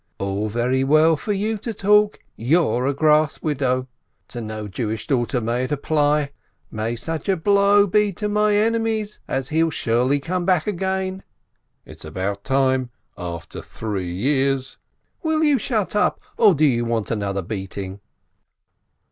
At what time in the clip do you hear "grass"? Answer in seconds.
2.95-3.43